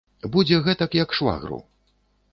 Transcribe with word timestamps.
Будзе 0.35 0.59
гэтак, 0.69 0.97
як 1.03 1.15
швагру. 1.19 1.63